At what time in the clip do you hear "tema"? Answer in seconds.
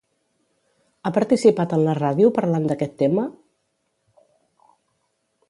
3.03-3.27